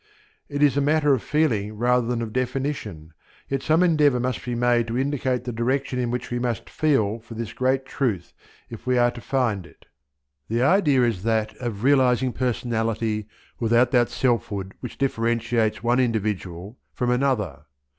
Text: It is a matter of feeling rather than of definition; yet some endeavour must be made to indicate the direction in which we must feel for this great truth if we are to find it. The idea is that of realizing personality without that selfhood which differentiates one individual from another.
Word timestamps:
It 0.49 0.63
is 0.63 0.75
a 0.77 0.81
matter 0.81 1.13
of 1.13 1.21
feeling 1.21 1.77
rather 1.77 2.07
than 2.07 2.23
of 2.23 2.33
definition; 2.33 3.13
yet 3.47 3.61
some 3.61 3.83
endeavour 3.83 4.19
must 4.19 4.43
be 4.43 4.55
made 4.55 4.87
to 4.87 4.97
indicate 4.97 5.43
the 5.43 5.51
direction 5.53 5.99
in 5.99 6.09
which 6.09 6.31
we 6.31 6.39
must 6.39 6.71
feel 6.71 7.19
for 7.19 7.35
this 7.35 7.53
great 7.53 7.85
truth 7.85 8.33
if 8.67 8.87
we 8.87 8.97
are 8.97 9.11
to 9.11 9.21
find 9.21 9.67
it. 9.67 9.85
The 10.49 10.63
idea 10.63 11.03
is 11.03 11.21
that 11.21 11.55
of 11.57 11.83
realizing 11.83 12.33
personality 12.33 13.27
without 13.59 13.91
that 13.91 14.09
selfhood 14.09 14.73
which 14.79 14.97
differentiates 14.97 15.83
one 15.83 15.99
individual 15.99 16.79
from 16.95 17.11
another. 17.11 17.65